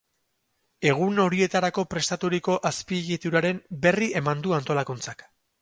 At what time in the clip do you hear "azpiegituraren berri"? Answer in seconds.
2.71-4.11